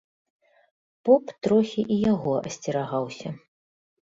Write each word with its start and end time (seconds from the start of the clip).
Поп 1.09 1.25
трохі 1.47 1.81
і 1.97 1.99
яго 2.13 2.33
асцерагаўся. 2.47 3.27